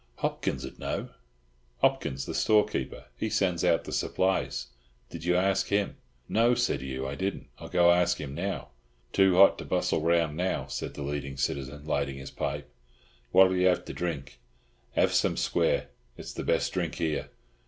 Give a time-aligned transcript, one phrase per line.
[0.15, 1.09] "Hopkins'd know.
[1.81, 3.05] Hopkins, the storekeeper.
[3.17, 4.65] He sends out the supplies.
[5.11, 5.95] Did you ask him?"
[6.27, 7.05] "No," said Hugh.
[7.07, 7.49] "I didn't.
[7.59, 8.69] I'll go and ask him now."
[9.13, 12.67] "Too hot to bustle round now," said the leading citizen, lighting his pipe.
[13.31, 14.39] "What'll you have to drink?
[14.95, 17.29] Have some square; it's the best drink here."